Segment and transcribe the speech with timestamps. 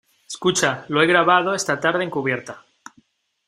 [0.27, 2.65] escucha, lo he grabado esta tarde en cubierta.